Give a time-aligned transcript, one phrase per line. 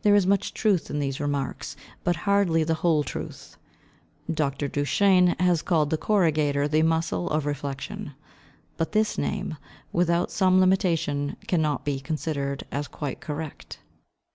[0.00, 3.58] There is much truth in these remarks, but hardly the whole truth.
[4.32, 4.66] Dr.
[4.66, 8.14] Duchenne has called the corrugator the muscle of reflection;
[8.78, 9.58] but this name,
[9.92, 13.78] without some limitation, cannot be considered as quite correct.